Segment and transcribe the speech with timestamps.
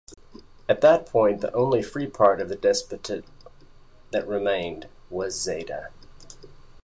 [0.67, 3.23] At that point the only free part of the Despotate
[4.09, 5.89] that remained was Zeta.